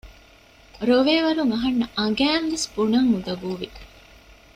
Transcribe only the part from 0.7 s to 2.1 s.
ރޮވޭ ވަރުން އަހަންނަށް